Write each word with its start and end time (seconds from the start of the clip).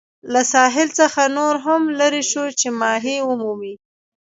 له 0.33 0.41
ساحل 0.53 0.89
څخه 0.99 1.21
نور 1.37 1.55
هم 1.65 1.81
لیري 1.99 2.23
شوو 2.31 2.57
چې 2.59 2.67
ماهي 2.81 3.17
ومومو. 3.23 3.73